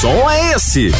[0.00, 0.92] S.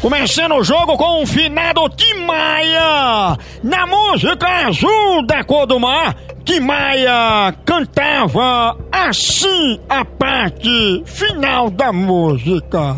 [0.00, 3.38] Começando o jogo com o finado Tim Maia.
[3.62, 11.92] Na música Azul da Cor do Mar, Tim Maia cantava assim a parte final da
[11.92, 12.96] música.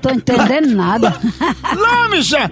[0.00, 1.14] Tô entendendo nada.
[1.76, 2.50] Lâmisa,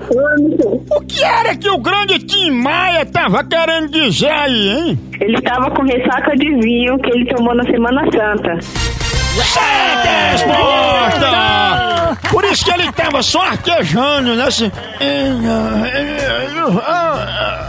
[0.91, 4.99] o que era que o grande Tim Maia tava querendo dizer aí, hein?
[5.21, 8.59] Ele estava com ressaca de vinho que ele tomou na Semana Santa.
[9.45, 11.57] Certa resposta!
[12.31, 14.45] Por isso que ele tava só arquejando, né?
[14.45, 14.71] Assim.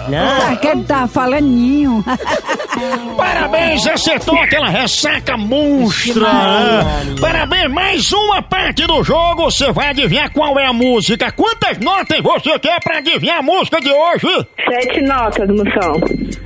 [0.10, 2.04] Será que ele tá falando ninho?
[3.18, 6.22] Parabéns, acertou aquela ressaca monstra!
[6.22, 7.16] né?
[7.20, 9.46] Parabéns, mais uma parte do jogo.
[9.46, 11.32] Você vai adivinhar qual é a música.
[11.32, 14.48] Quantas notas você quer pra adivinhar a música de hoje?
[14.70, 15.94] Sete notas, moção.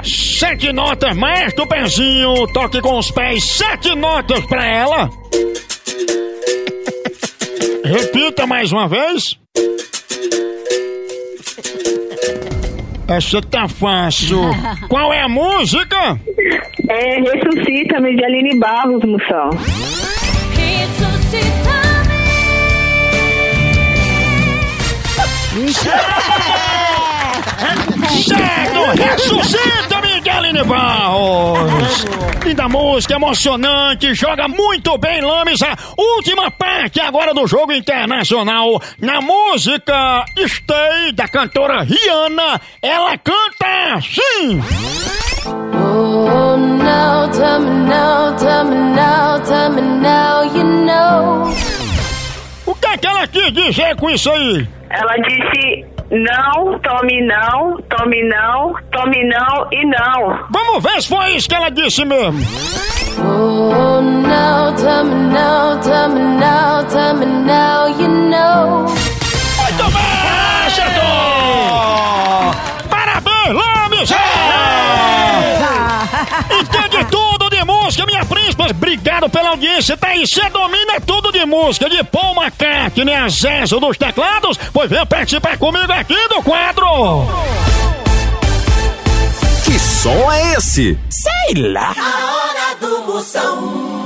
[0.04, 2.48] Sete notas mais do pezinho.
[2.54, 3.44] Toque com os pés.
[3.44, 5.10] Sete notas pra ela.
[7.84, 9.38] Repita mais uma vez.
[13.08, 14.40] Essa tá fácil.
[14.88, 16.18] Qual é a música?
[16.90, 19.50] É, ressuscita-me de Aline Barros, moção.
[32.44, 35.62] Linda música, emocionante, joga muito bem, Lames.
[35.62, 38.82] A última parte agora do jogo internacional.
[39.00, 44.62] Na música Stay, da cantora Rihanna, ela canta assim!
[45.46, 51.54] Oh, now, tell me now, tell me now, tell me now, you know.
[52.66, 54.68] O que é que ela quis dizer com isso aí?
[54.90, 60.46] Ela disse não, tome não, tome não, tome não e não.
[60.52, 62.38] Vamos ver se foi isso que ela disse mesmo.
[63.18, 68.86] Oh, now, tell me now, tell me now, tell me now, you know.
[69.58, 71.02] Muito bem, acertou!
[72.90, 74.12] Parabéns, Lames!
[76.60, 77.21] Entende tudo de
[77.92, 78.64] música, minha príncipe!
[78.64, 83.80] Obrigado pela audiência, tá aí, você domina tudo de música, de Paul McCartney, a Zezo
[83.80, 86.86] dos teclados, pois vem participar comigo aqui do quadro!
[89.66, 90.98] Que som é esse?
[91.98, 94.01] A hora do Moção.